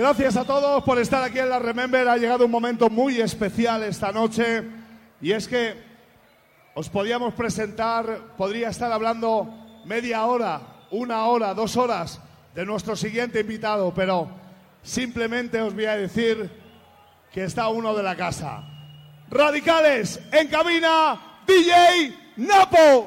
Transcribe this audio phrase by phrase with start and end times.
[0.00, 2.08] Gracias a todos por estar aquí en la Remember.
[2.08, 4.64] Ha llegado un momento muy especial esta noche
[5.20, 5.74] y es que
[6.74, 9.46] os podíamos presentar, podría estar hablando
[9.84, 12.18] media hora, una hora, dos horas
[12.54, 14.28] de nuestro siguiente invitado, pero
[14.82, 16.50] simplemente os voy a decir
[17.30, 18.62] que está uno de la casa.
[19.28, 23.06] Radicales en cabina, DJ Napo.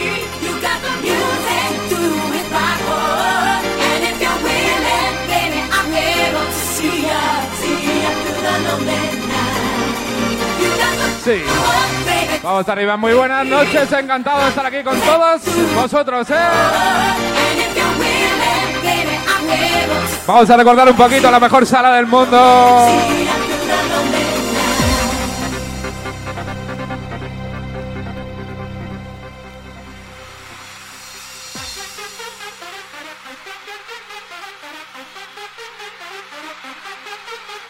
[11.23, 11.43] sí.
[12.43, 15.41] Vamos arriba, muy buenas noches, encantado de estar aquí con todos
[15.75, 16.35] vosotros, ¿eh?
[20.27, 22.87] Vamos a recordar un poquito la mejor sala del mundo.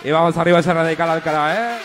[0.03, 1.79] Y vamos arriba a ese radical Alcalá, ¿eh?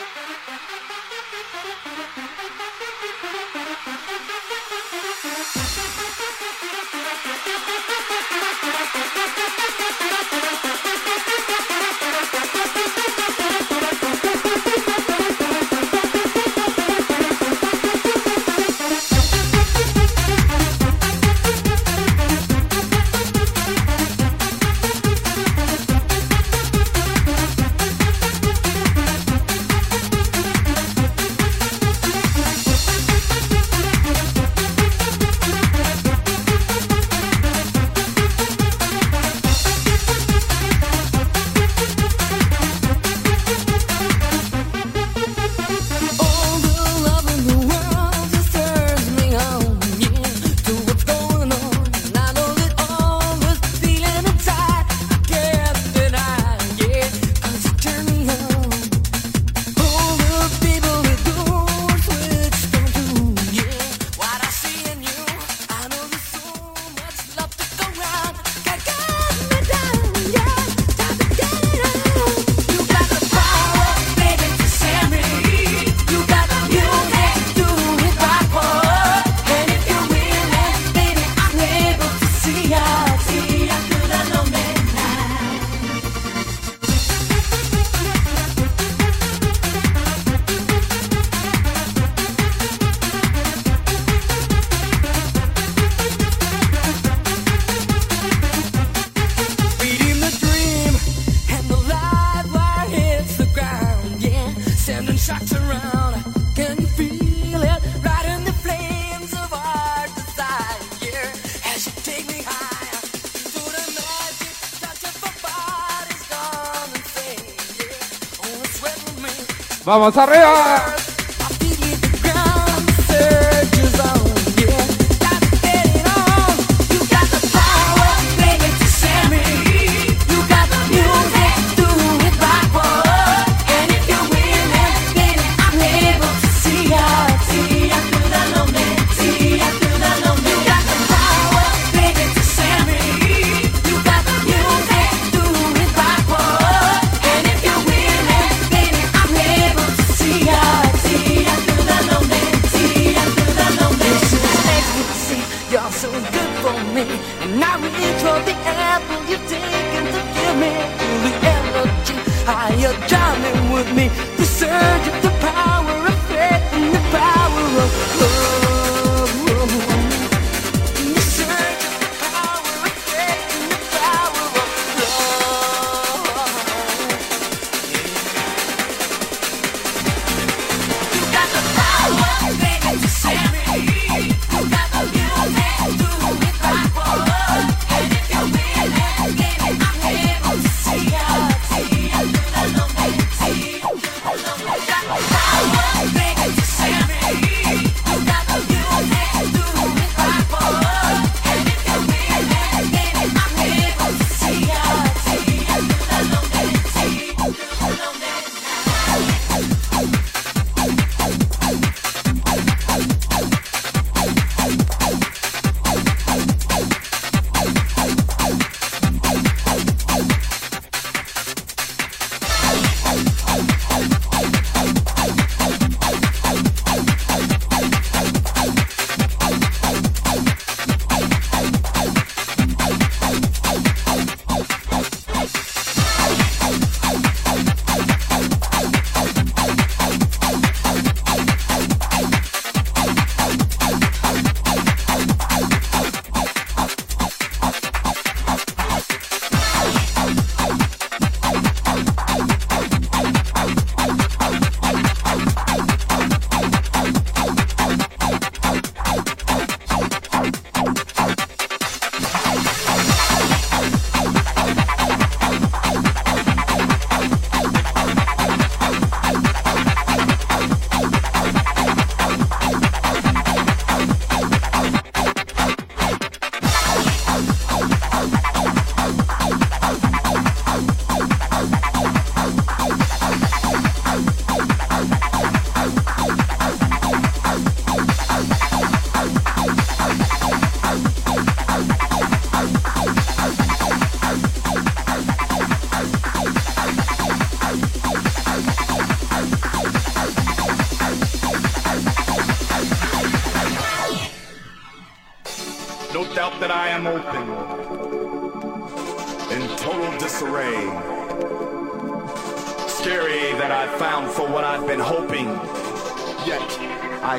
[119.98, 120.14] ¡Vamos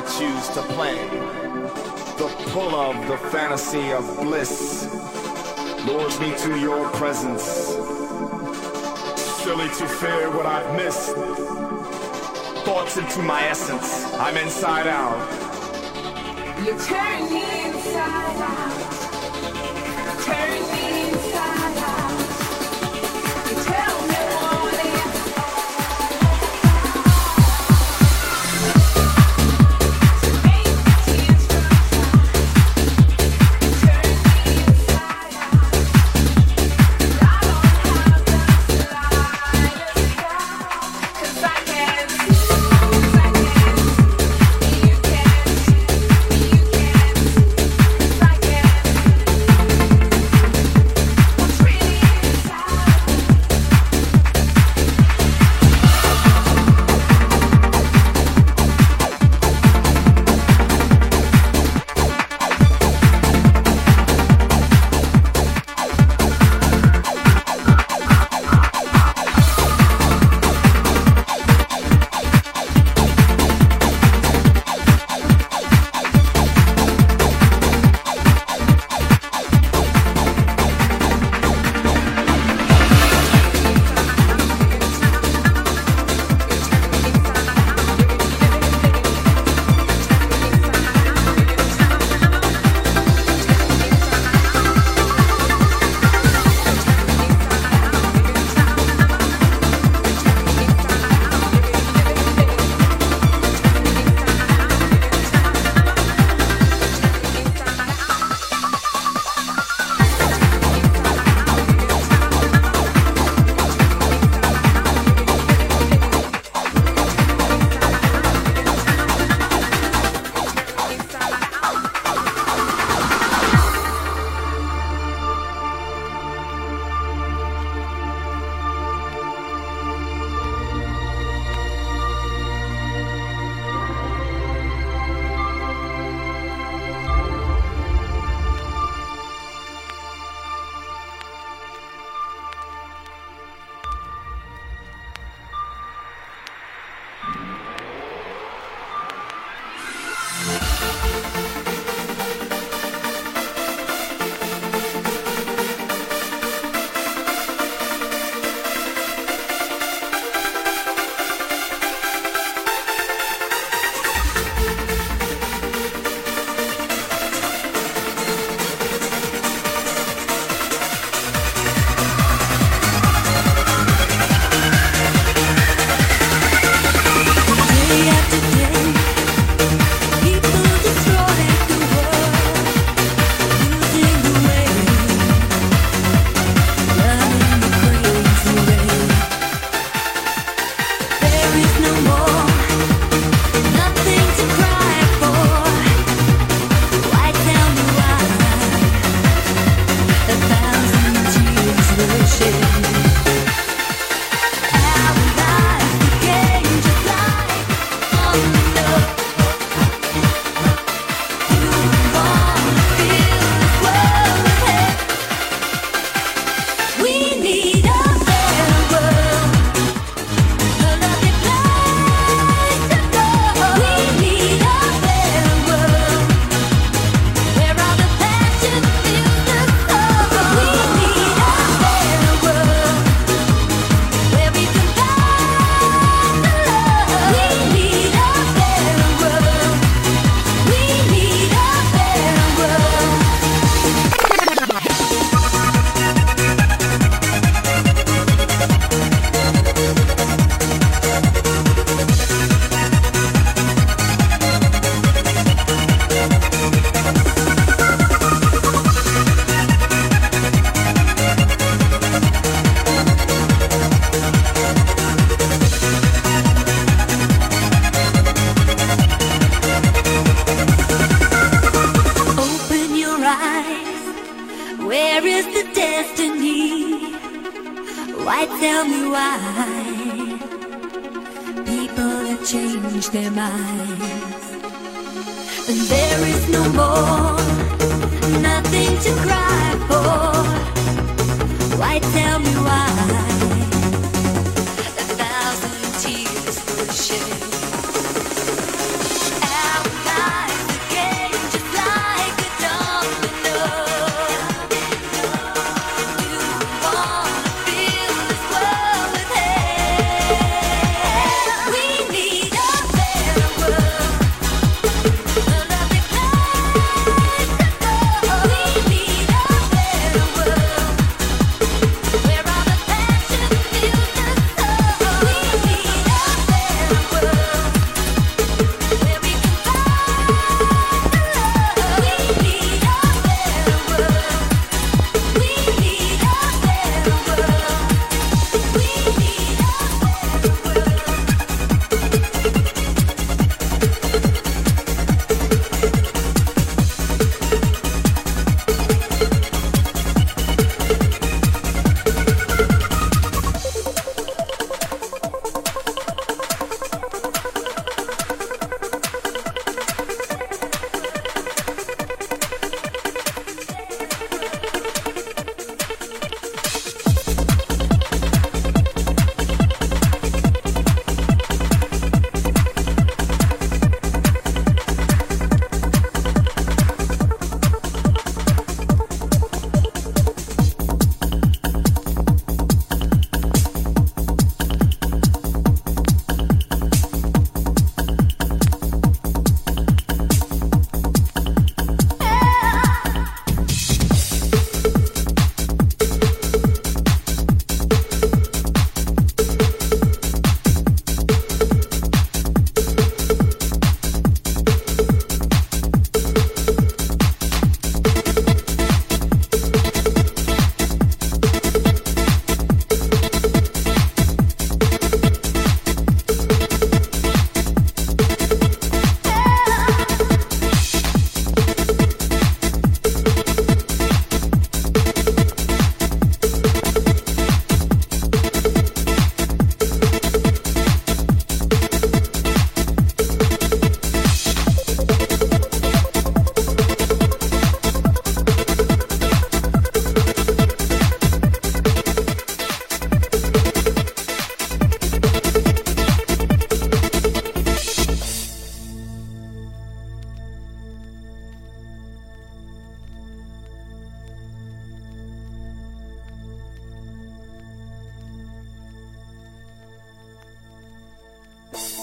[0.02, 0.96] choose to play.
[2.20, 4.84] The pull of the fantasy of bliss
[5.88, 7.42] lures me to your presence.
[9.42, 11.16] Silly to fear what I've missed.
[12.64, 14.04] Thoughts into my essence.
[14.18, 15.18] I'm inside out.
[16.64, 17.57] You turn me.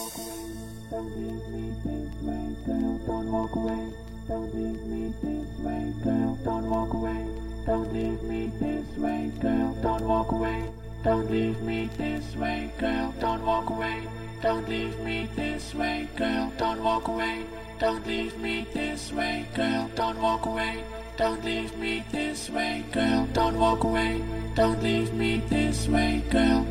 [0.06, 3.90] Don't leave me this way, girl, don't walk away.
[4.28, 7.26] Don't leave me this way, girl, don't walk away.
[7.66, 10.66] Don't leave me this way, girl, don't walk away.
[11.04, 14.04] Don't leave me this way, girl, don't walk away.
[14.44, 17.44] Don't leave me this way, girl, don't walk away.
[17.80, 20.84] Don't leave me this way, girl, don't walk away.
[21.18, 24.24] Don't leave me this way, girl, don't walk away.
[24.56, 26.64] Don't leave me this way, girl.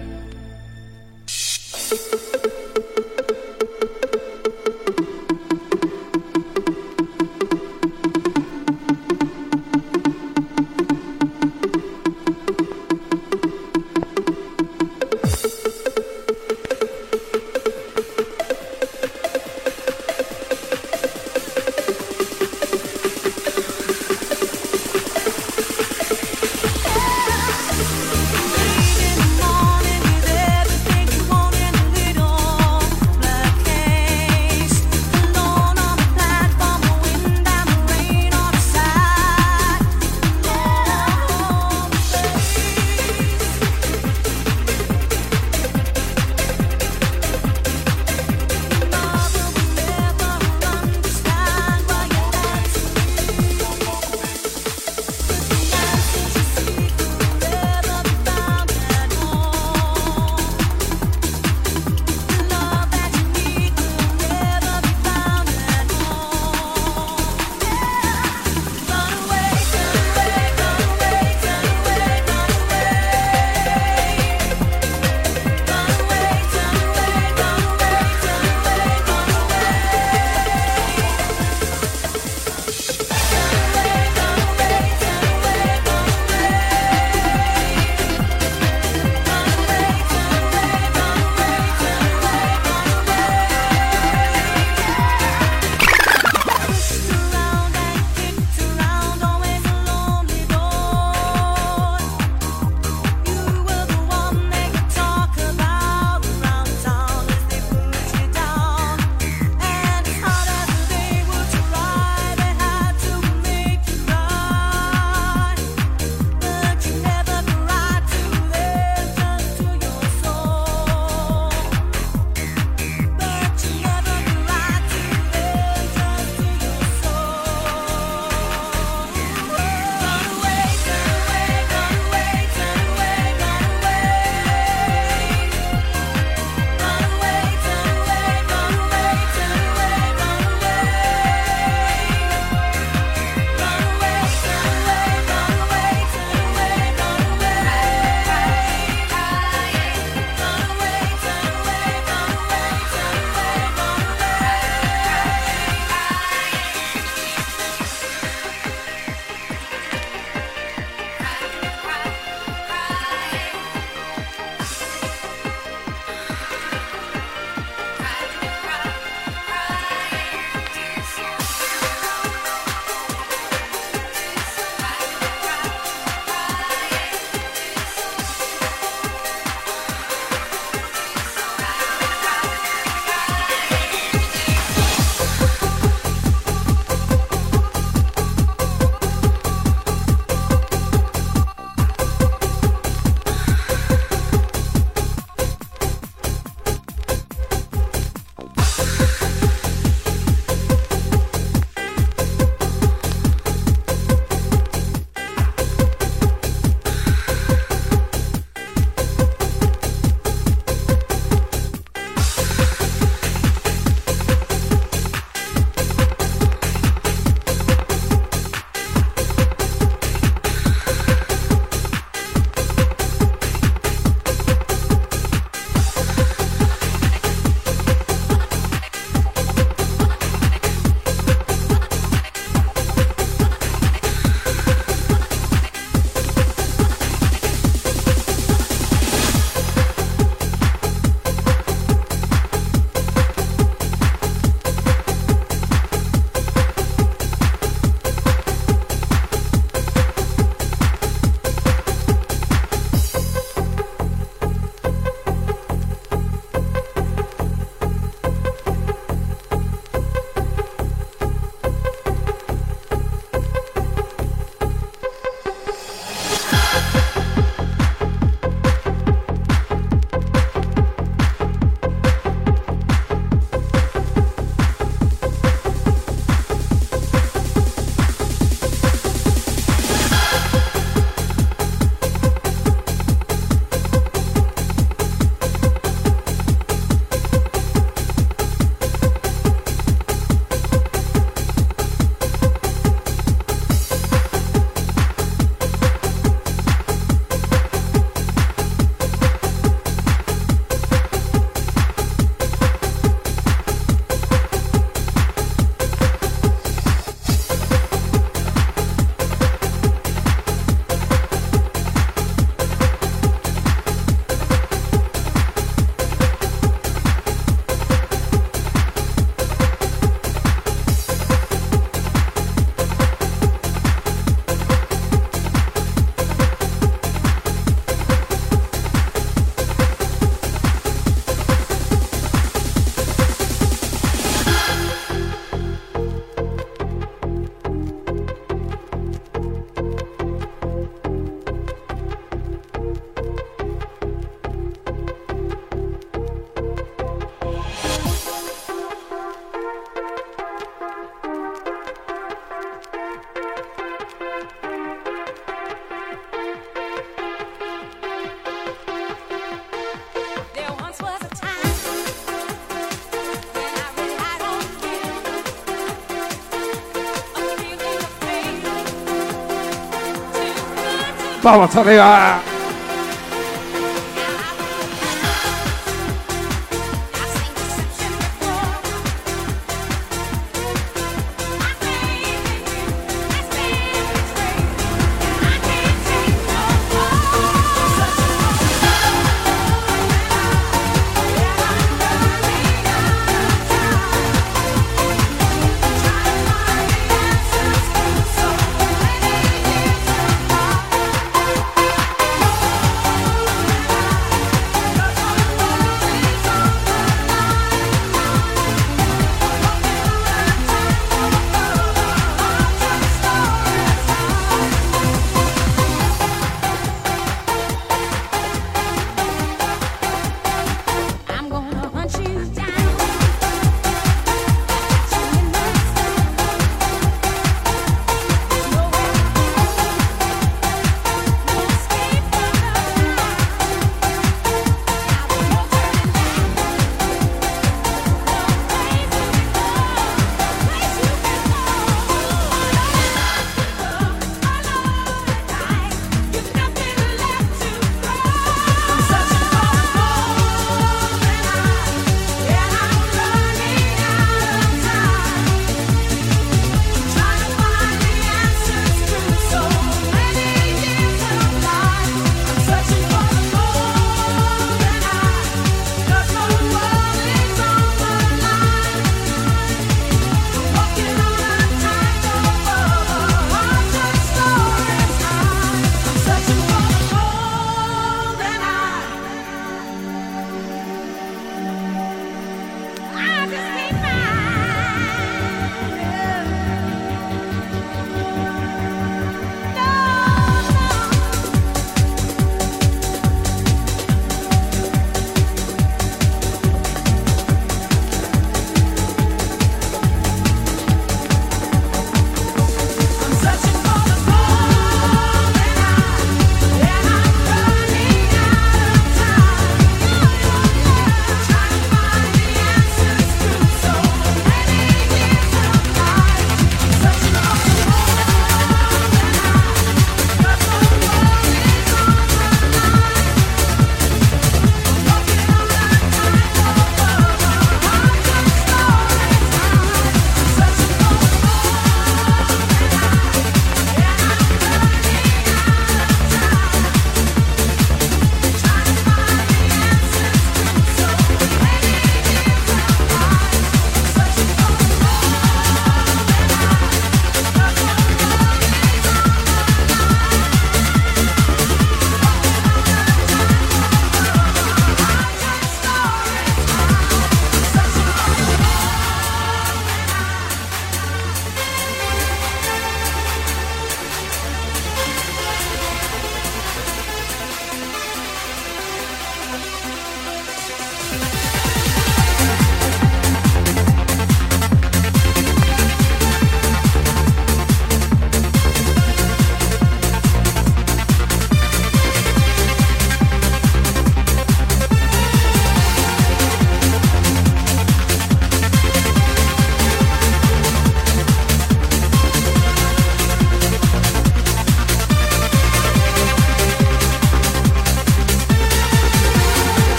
[371.45, 372.54] 爸爸，擦黑个。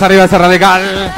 [0.00, 1.12] arriba ese radical.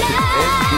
[0.00, 0.77] Love.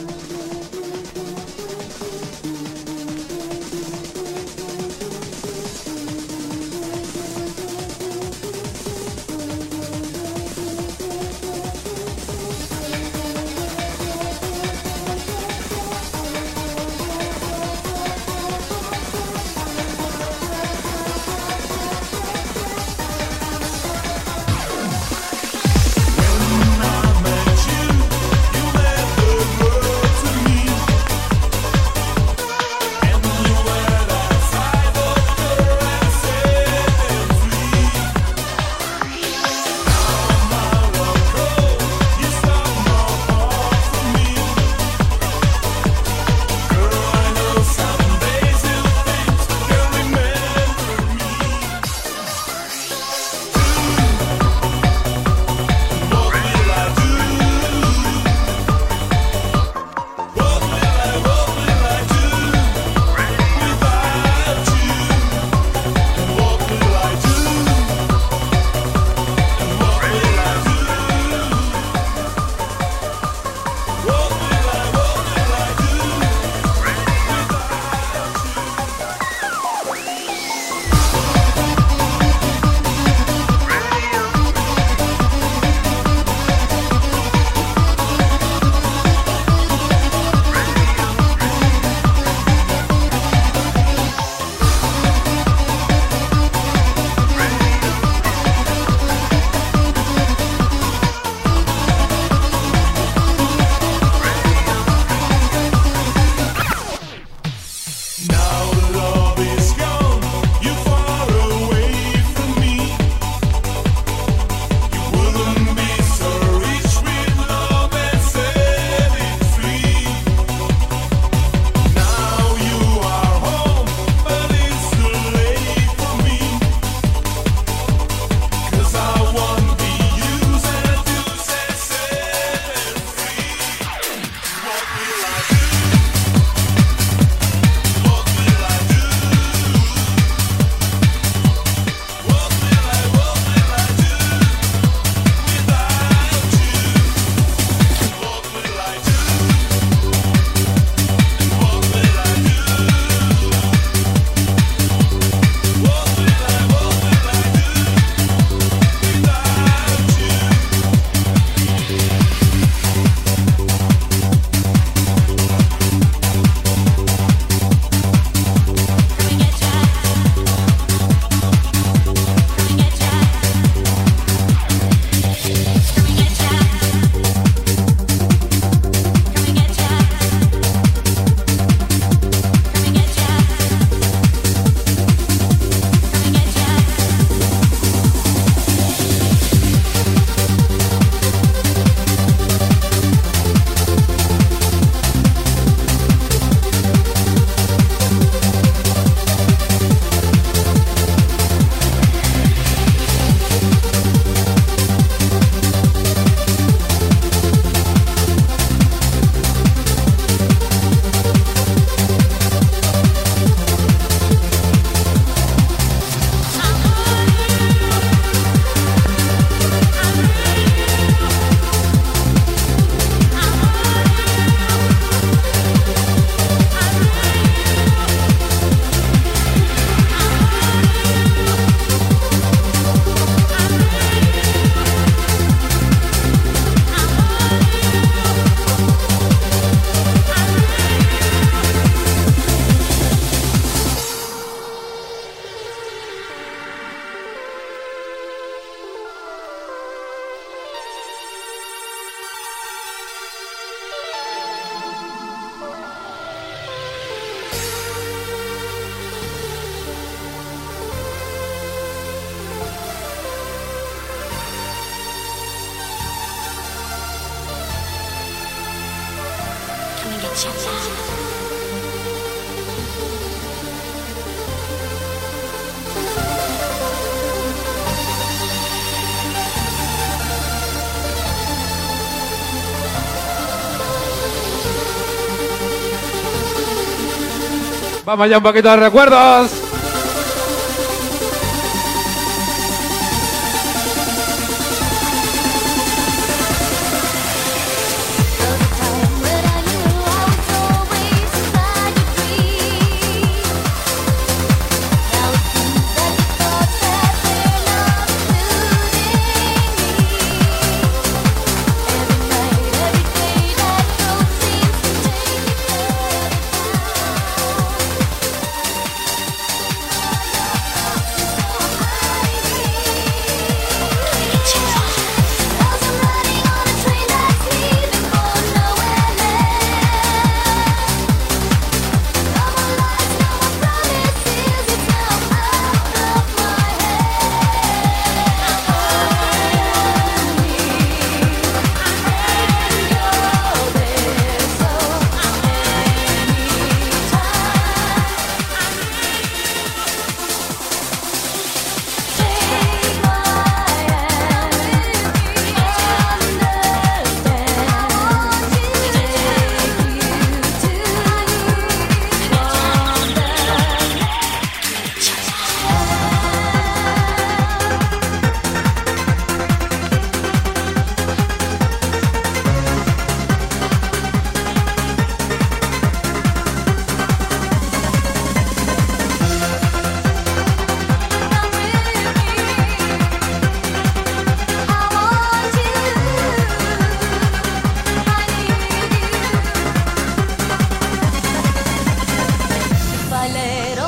[288.11, 289.60] Vamos allá un poquito de recuerdos.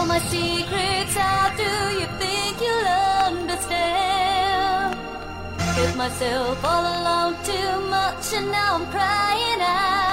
[0.03, 1.51] all my secrets out.
[1.55, 2.87] Do you think you'll
[3.37, 4.97] understand?
[5.77, 10.12] Hit myself all alone too much, and now I'm crying out.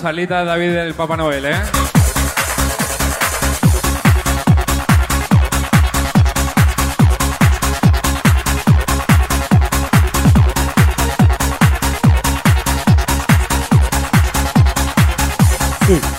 [0.00, 1.54] Salita de David del Papa Noel, ¿eh?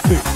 [0.08, 0.27] sí.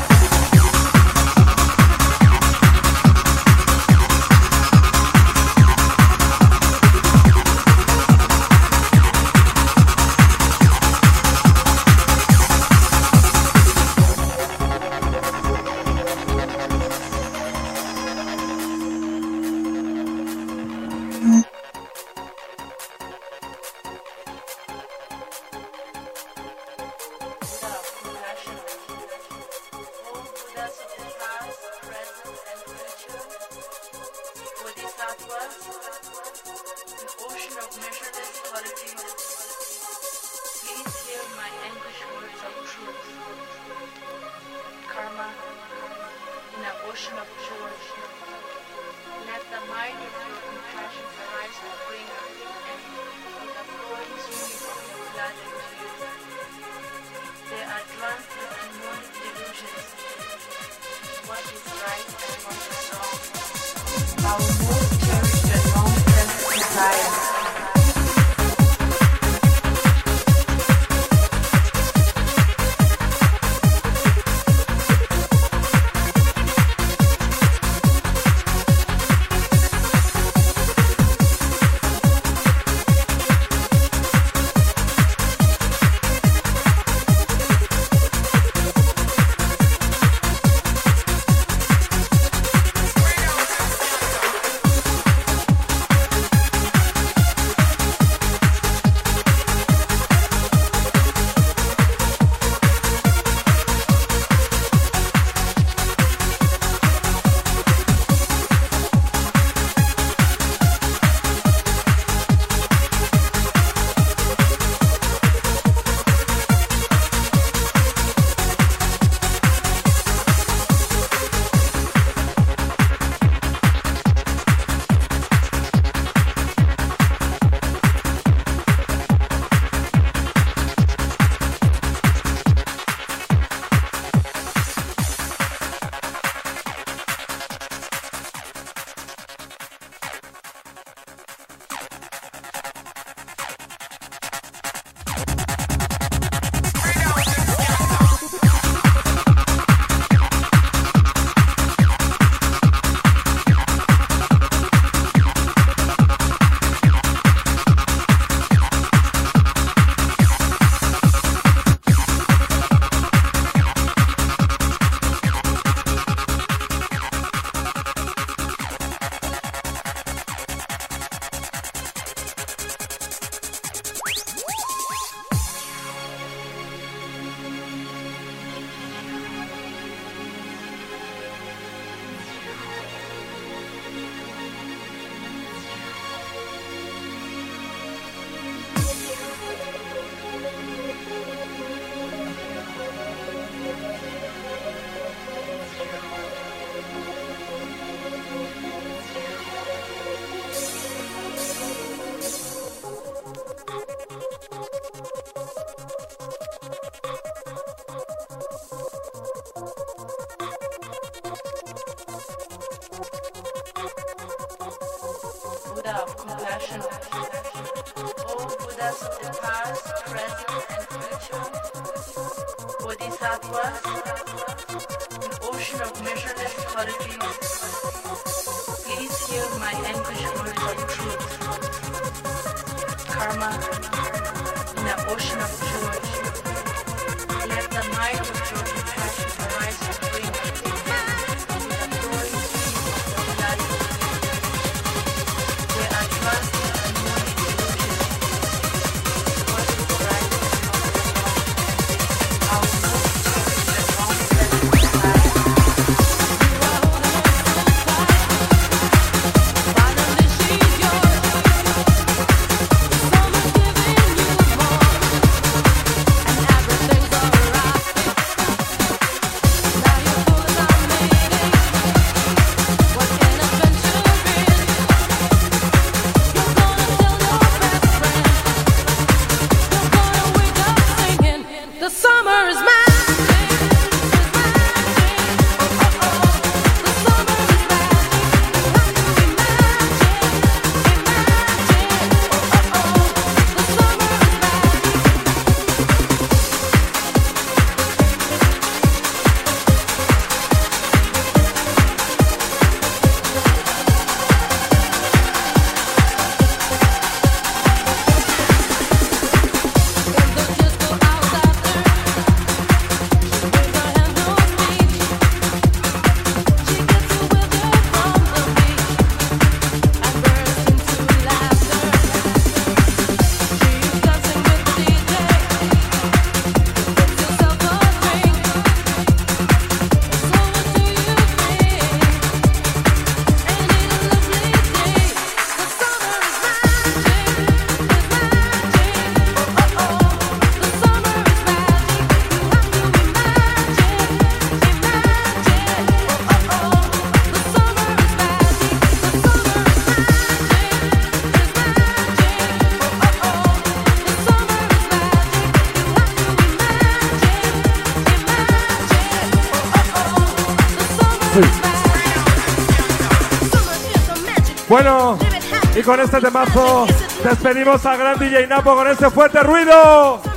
[365.81, 366.85] Y con este temazo
[367.23, 370.30] despedimos a Gran DJ Napo con este fuerte ruido.